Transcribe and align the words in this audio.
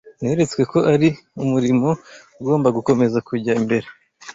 Neretswe 0.21 0.61
ko 0.71 0.79
Ari 0.93 1.09
Umurimo 1.43 1.89
Ugomba 2.39 2.67
Gukomeza 2.77 3.17
Kujya 3.27 3.53
Mbere 3.63 3.87